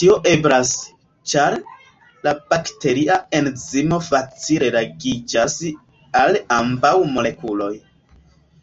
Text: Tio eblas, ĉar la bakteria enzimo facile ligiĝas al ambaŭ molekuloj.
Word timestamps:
Tio 0.00 0.14
eblas, 0.30 0.72
ĉar 1.30 1.54
la 2.26 2.34
bakteria 2.50 3.16
enzimo 3.38 4.00
facile 4.08 4.68
ligiĝas 4.74 5.56
al 6.24 6.38
ambaŭ 6.58 6.92
molekuloj. 7.14 7.70